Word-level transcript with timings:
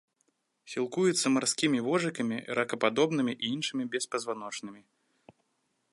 Сілкуецца 0.73 1.31
марскімі 1.35 1.83
вожыкамі, 1.89 2.37
ракападобнымі 2.61 3.33
і 3.43 3.55
іншымі 3.59 3.83
беспазваночнымі. 3.97 4.81